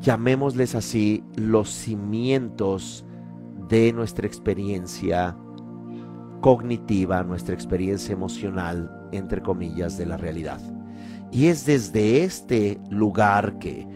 [0.00, 3.04] llamémosles así, los cimientos
[3.68, 5.36] de nuestra experiencia
[6.40, 10.75] cognitiva, nuestra experiencia emocional, entre comillas, de la realidad.
[11.32, 13.86] Y es desde este lugar que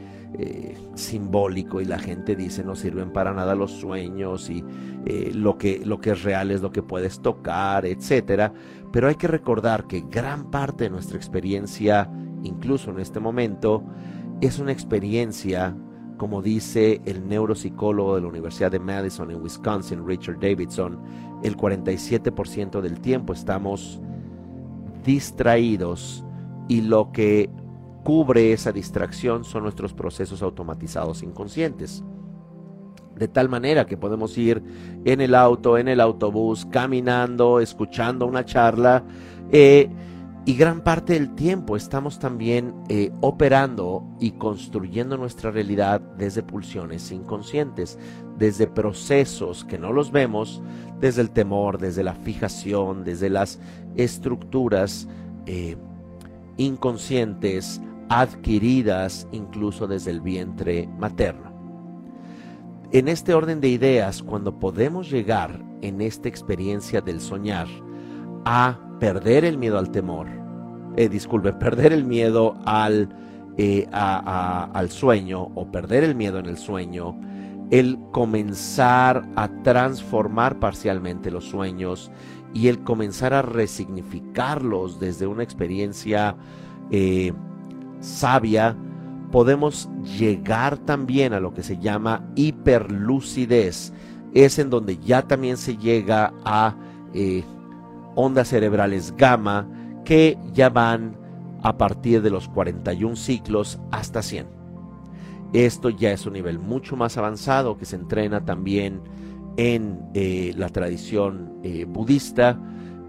[0.43, 4.65] eh, simbólico y la gente dice no sirven para nada los sueños y
[5.05, 8.53] eh, lo, que, lo que es real es lo que puedes tocar, etcétera.
[8.93, 12.11] Pero hay que recordar que gran parte de nuestra experiencia,
[12.43, 13.85] incluso en este momento,
[14.41, 15.77] es una experiencia,
[16.17, 20.99] como dice el neuropsicólogo de la Universidad de Madison en Wisconsin, Richard Davidson,
[21.43, 24.01] el 47% del tiempo estamos
[25.05, 26.25] distraídos
[26.71, 27.51] y lo que
[28.05, 32.05] cubre esa distracción son nuestros procesos automatizados inconscientes.
[33.17, 34.63] De tal manera que podemos ir
[35.05, 39.03] en el auto, en el autobús, caminando, escuchando una charla,
[39.51, 39.91] eh,
[40.47, 47.11] y gran parte del tiempo estamos también eh, operando y construyendo nuestra realidad desde pulsiones
[47.11, 47.99] inconscientes,
[48.39, 50.63] desde procesos que no los vemos,
[51.01, 53.59] desde el temor, desde la fijación, desde las
[53.97, 55.09] estructuras
[55.47, 55.77] eh,
[56.61, 57.81] inconscientes
[58.11, 61.51] adquiridas incluso desde el vientre materno.
[62.93, 67.69] En este orden de ideas, cuando podemos llegar en esta experiencia del soñar
[68.45, 70.27] a perder el miedo al temor,
[70.97, 73.09] eh, disculpe, perder el miedo al,
[73.57, 77.19] eh, al sueño o perder el miedo en el sueño,
[77.71, 82.11] el comenzar a transformar parcialmente los sueños
[82.53, 86.37] y el comenzar a resignificarlos desde una experiencia
[86.91, 87.33] eh,
[88.01, 88.77] sabia,
[89.31, 89.89] podemos
[90.19, 93.93] llegar también a lo que se llama hiperlucidez.
[94.35, 96.77] Es en donde ya también se llega a
[97.15, 97.45] eh,
[98.15, 99.69] ondas cerebrales gamma
[100.05, 101.17] que ya van
[101.63, 104.47] a partir de los 41 ciclos hasta 100.
[105.53, 109.01] Esto ya es un nivel mucho más avanzado que se entrena también
[109.61, 112.59] en eh, la tradición eh, budista,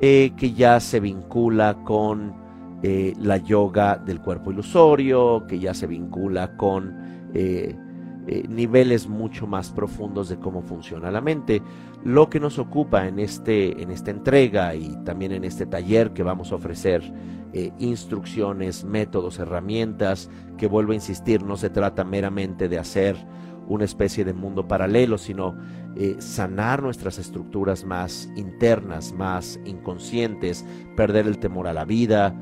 [0.02, 2.34] que ya se vincula con
[2.84, 7.76] eh, la yoga del cuerpo ilusorio, que ya se vincula con eh,
[8.28, 11.62] eh, niveles mucho más profundos de cómo funciona la mente.
[12.04, 16.24] Lo que nos ocupa en, este, en esta entrega y también en este taller que
[16.24, 17.04] vamos a ofrecer
[17.80, 23.18] instrucciones, métodos, herramientas, que vuelvo a insistir, no se trata meramente de hacer
[23.72, 25.56] una especie de mundo paralelo, sino
[26.20, 30.66] sanar nuestras estructuras más internas, más inconscientes,
[30.96, 32.34] perder el temor a la vida,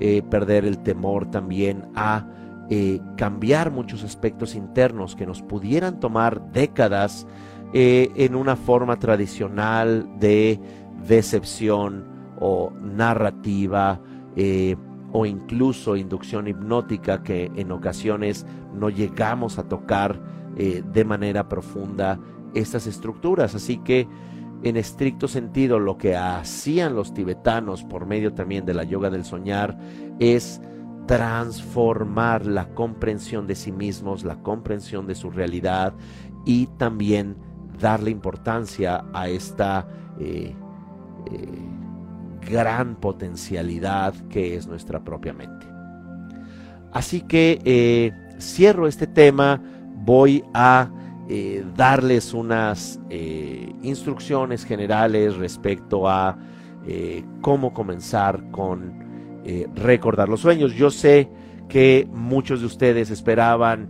[0.00, 2.24] eh, perder el temor también a
[2.70, 7.26] eh, cambiar muchos aspectos internos que nos pudieran tomar décadas
[7.72, 10.60] eh, en una forma tradicional de
[11.04, 12.06] decepción
[12.38, 14.00] o narrativa
[15.10, 20.20] o incluso inducción hipnótica que en ocasiones no llegamos a tocar
[20.58, 22.18] de manera profunda
[22.54, 23.54] estas estructuras.
[23.54, 24.08] Así que
[24.62, 29.24] en estricto sentido lo que hacían los tibetanos por medio también de la yoga del
[29.24, 29.78] soñar
[30.18, 30.60] es
[31.06, 35.94] transformar la comprensión de sí mismos, la comprensión de su realidad
[36.44, 37.36] y también
[37.80, 39.88] darle importancia a esta
[40.18, 40.54] eh,
[41.32, 41.48] eh,
[42.50, 45.66] gran potencialidad que es nuestra propia mente.
[46.92, 49.62] Así que eh, cierro este tema,
[50.08, 50.90] voy a
[51.28, 56.38] eh, darles unas eh, instrucciones generales respecto a
[56.86, 59.06] eh, cómo comenzar con
[59.74, 60.74] recordar los sueños.
[60.74, 61.30] Yo sé
[61.70, 63.88] que muchos de ustedes esperaban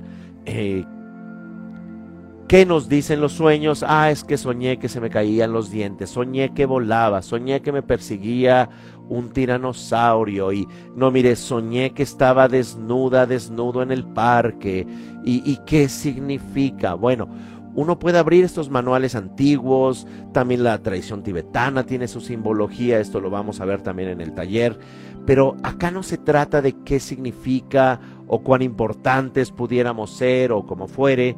[2.49, 3.85] ¿Qué nos dicen los sueños?
[3.87, 7.73] Ah, es que soñé que se me caían los dientes, soñé que volaba, soñé que
[7.73, 8.71] me perseguía
[9.11, 10.67] un tiranosaurio y
[10.97, 14.87] no, mire, soñé que estaba desnuda, desnudo en el parque.
[15.31, 16.95] ¿Y, qué significa?
[16.95, 17.29] Bueno,
[17.75, 23.29] uno puede abrir estos manuales antiguos, también la tradición tibetana tiene su simbología, esto lo
[23.29, 24.79] vamos a ver también en el taller,
[25.27, 30.89] pero acá no se trata de qué significa o cuán importantes pudiéramos ser o como
[30.89, 31.37] fuere,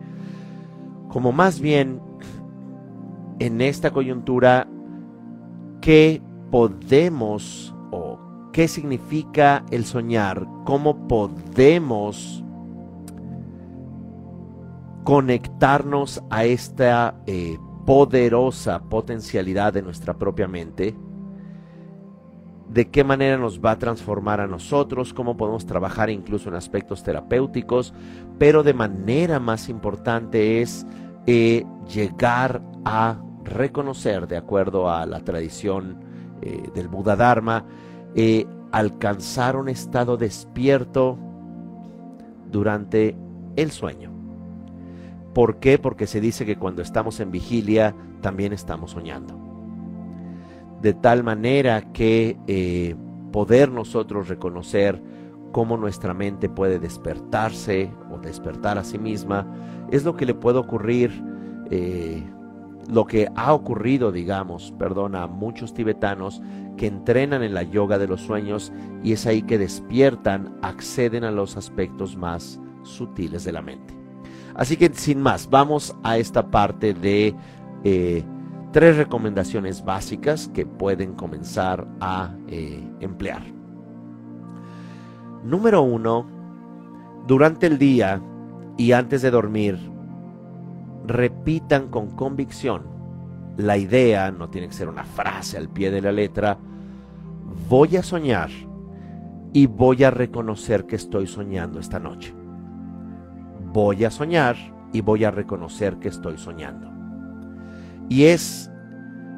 [1.09, 2.01] como más bien
[3.41, 4.69] en esta coyuntura
[5.81, 6.23] qué
[6.53, 8.21] podemos o
[8.53, 12.45] qué significa el soñar, cómo podemos
[15.05, 20.95] conectarnos a esta eh, poderosa potencialidad de nuestra propia mente
[22.69, 27.03] de qué manera nos va a transformar a nosotros, cómo podemos trabajar incluso en aspectos
[27.03, 27.93] terapéuticos,
[28.39, 30.87] pero de manera más importante es
[31.27, 35.99] eh, llegar a reconocer, de acuerdo a la tradición
[36.43, 37.65] eh, del Buda Dharma,
[38.73, 41.19] alcanzar un estado despierto
[42.51, 43.17] durante
[43.57, 44.10] el sueño.
[45.41, 45.79] ¿Por qué?
[45.79, 49.41] Porque se dice que cuando estamos en vigilia también estamos soñando
[50.83, 52.95] de tal manera que eh,
[53.33, 55.03] poder nosotros reconocer
[55.51, 59.47] cómo nuestra mente puede despertarse o despertar a sí misma,
[59.91, 61.11] es lo que le puede ocurrir,
[61.71, 62.23] eh,
[62.91, 66.43] lo que ha ocurrido, digamos, perdón, a muchos tibetanos
[66.77, 71.31] que entrenan en la yoga de los sueños y es ahí que despiertan, acceden a
[71.31, 74.00] los aspectos más sutiles de la mente.
[74.55, 77.35] Así que sin más, vamos a esta parte de...
[77.85, 78.25] Eh,
[78.73, 83.43] tres recomendaciones básicas que pueden comenzar a eh, emplear.
[85.45, 86.27] Número uno,
[87.27, 88.23] durante el día
[88.77, 89.79] y antes de dormir,
[91.07, 92.83] repitan con convicción
[93.57, 96.59] la idea, no tiene que ser una frase al pie de la letra,
[97.69, 98.51] voy a soñar
[99.53, 102.40] y voy a reconocer que estoy soñando esta noche.
[103.73, 104.57] Voy a soñar
[104.93, 106.91] y voy a reconocer que estoy soñando.
[108.09, 108.71] Y es,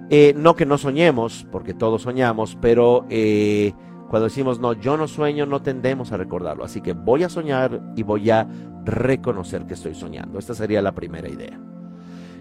[0.08, 3.74] eh, no que no soñemos, porque todos soñamos, pero eh,
[4.08, 6.64] cuando decimos no, yo no sueño, no tendemos a recordarlo.
[6.64, 8.48] Así que voy a soñar y voy a
[8.84, 10.38] reconocer que estoy soñando.
[10.38, 11.60] Esta sería la primera idea.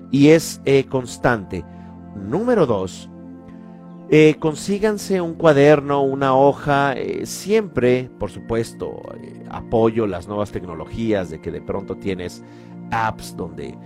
[0.10, 1.66] Y es eh, constante.
[2.16, 3.10] Número dos,
[4.40, 9.02] consíganse un cuaderno, una hoja, siempre, por supuesto,
[9.50, 12.44] apoyo las nuevas tecnologías de que de pronto tienes
[12.92, 13.78] apps donde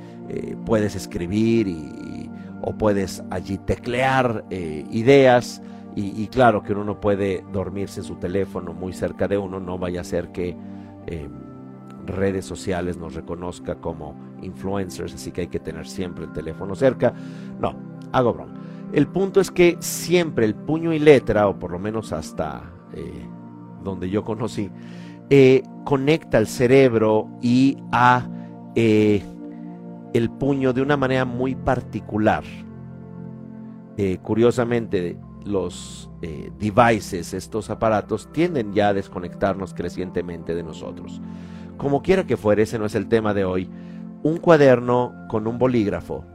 [0.65, 2.29] puedes escribir y,
[2.65, 5.61] o puedes allí teclear eh, ideas
[5.97, 9.77] y, claro que uno no puede dormirse en su teléfono muy cerca de uno, no
[9.77, 10.49] vaya a ser que
[11.07, 11.31] em,
[12.05, 17.13] redes sociales nos reconozca como influencers, así que hay que tener siempre el teléfono cerca.
[17.61, 17.77] No,
[18.11, 18.53] hago broma.
[18.93, 23.25] El punto es que siempre el puño y letra, o por lo menos hasta eh,
[23.83, 24.69] donde yo conocí,
[25.29, 28.29] eh, conecta el cerebro y a
[30.15, 32.43] el puño de una manera muy particular.
[33.97, 41.21] Eh, curiosamente, los eh, devices, estos aparatos, tienden ya a desconectarnos crecientemente de nosotros.
[41.77, 43.69] Como quiera que fuera, ese no es el tema de hoy.
[44.23, 46.25] Un cuaderno con un bolígrafo,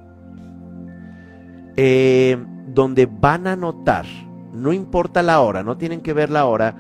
[1.83, 4.05] eh, donde van a anotar,
[4.53, 6.77] no importa la hora, no tienen que ver la hora,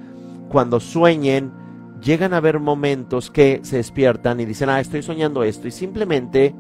[0.51, 1.53] cuando sueñen,
[2.03, 6.55] llegan a ver momentos que se despiertan y dicen, ah, estoy soñando esto, y simplemente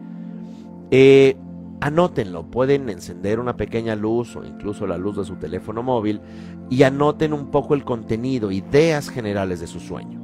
[0.90, 1.36] eh,
[1.82, 6.22] anótenlo, pueden encender una pequeña luz o incluso la luz de su teléfono móvil
[6.70, 10.18] y anoten un poco el contenido, ideas generales de su sueño.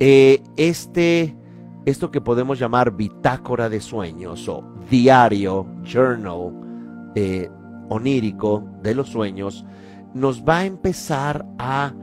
[0.00, 1.36] Eh, este,
[1.86, 6.52] esto que podemos llamar bitácora de sueños o diario, journal
[7.14, 7.48] eh,
[7.88, 9.64] onírico de los sueños,
[10.12, 11.94] nos va a empezar a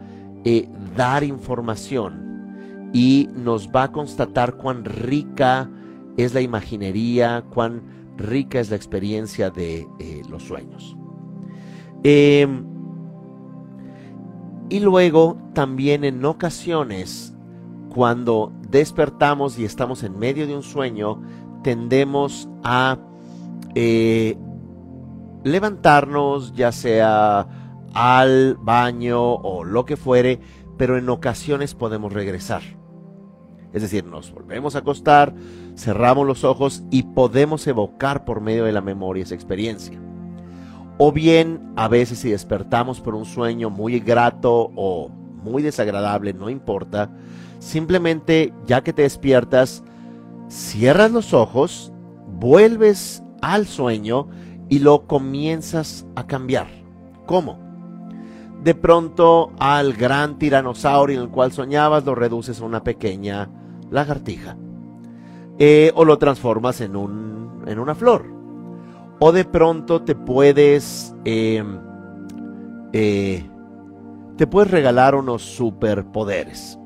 [0.96, 5.70] dar información y nos va a constatar cuán rica
[6.18, 7.82] es la imaginería, cuán
[8.18, 10.96] rica es la experiencia de eh, los sueños.
[12.04, 12.66] Em,
[14.70, 17.33] y luego también en ocasiones,
[17.94, 21.22] cuando despertamos y estamos en medio de un sueño,
[21.64, 22.98] tendemos a
[23.76, 24.38] eh,
[25.44, 27.48] levantarnos, ya sea
[27.94, 30.40] al baño o lo que fuere,
[30.78, 32.62] pero en ocasiones podemos regresar.
[33.72, 35.34] Es decir, nos volvemos a acostar,
[35.76, 40.00] cerramos los ojos y podemos evocar por medio de la memoria esa experiencia.
[41.00, 46.50] O bien, a veces si despertamos por un sueño muy grato o muy desagradable, no
[46.50, 47.10] importa,
[47.64, 49.84] simplemente ya que te despiertas,
[50.50, 51.94] cierras los ojos,
[52.28, 54.28] vuelves al sueño
[54.70, 56.68] y lo comienzas a cambiar.
[57.26, 57.58] ¿Cómo?
[58.64, 63.50] De pronto al gran tiranosaurio en el cual soñabas lo reduces a una pequeña
[63.90, 64.58] lagartija.
[65.58, 68.26] Eh, o lo transformas en, un, en una flor.
[69.20, 71.16] O de pronto te puedes...
[71.24, 71.80] Em,
[72.92, 73.50] eh,
[74.38, 76.78] te puedes regalar unos superpoderes.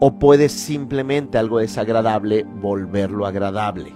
[0.00, 3.92] O puedes simplemente algo desagradable volverlo agradable.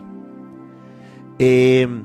[1.38, 2.04] Em,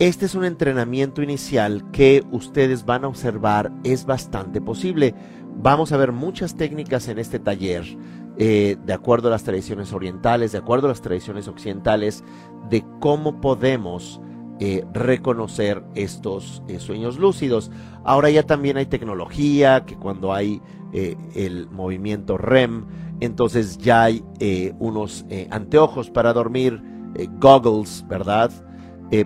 [0.00, 5.14] este es un entrenamiento inicial que ustedes van a observar es bastante posible.
[5.56, 7.84] Vamos a ver muchas técnicas en este taller,
[8.36, 12.24] eh, de acuerdo a las tradiciones orientales, de acuerdo a las tradiciones occidentales,
[12.68, 14.20] de cómo podemos
[14.60, 17.72] eh, reconocer estos eh, sueños lúcidos.
[18.04, 22.86] Ahora ya también hay tecnología que cuando hay eh, el movimiento REM,
[23.18, 24.24] entonces ya hay
[24.78, 26.82] unos anteojos para dormir,
[27.40, 28.50] goggles, ¿verdad?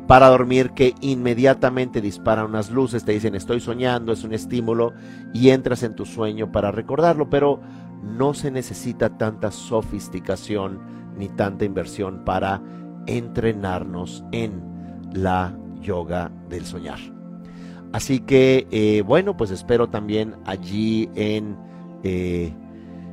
[0.07, 4.93] para dormir que inmediatamente disparan unas luces, te dicen estoy soñando, es un estímulo
[5.33, 7.61] y entras en tu sueño para recordarlo, pero
[8.03, 10.81] no se necesita tanta sofisticación
[11.17, 12.63] ni tanta inversión para
[13.07, 14.68] entrenarnos en
[15.13, 16.99] la yoga del soñar.
[17.93, 21.57] Así que, eh, bueno, pues espero también allí en
[22.03, 22.53] eh,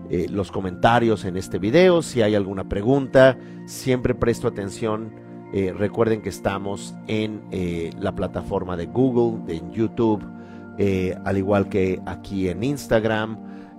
[0.10, 5.24] eh, los comentarios en este video, si hay alguna pregunta, siempre presto atención.
[5.78, 7.42] recuerden que estamos en
[8.02, 10.22] la plataforma de Google, en YouTube,
[11.24, 13.38] al igual que aquí en Instagram,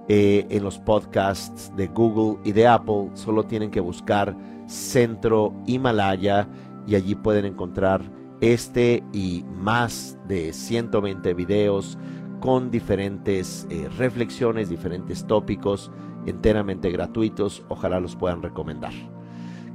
[0.08, 3.10] en los podcasts de Google y de Apple.
[3.12, 4.34] Solo tienen que buscar
[4.66, 6.48] Centro Himalaya
[6.86, 8.02] y allí pueden encontrar
[8.40, 11.98] este y más de 120 videos
[12.40, 15.90] con diferentes eh, reflexiones, diferentes tópicos
[16.26, 17.64] enteramente gratuitos.
[17.68, 18.92] Ojalá los puedan recomendar.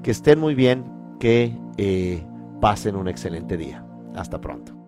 [0.04, 0.86] Que estén muy bien,
[1.20, 2.24] que eh,
[2.60, 3.86] pasen un excelente día.
[4.16, 4.81] Hasta pronto.